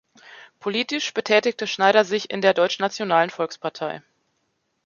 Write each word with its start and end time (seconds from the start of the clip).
Politisch 0.59 1.13
betätigte 1.13 1.67
Schneider 1.67 2.03
sich 2.05 2.31
in 2.31 2.41
der 2.41 2.55
Deutschnationalen 2.55 3.29
Volkspartei. 3.29 4.01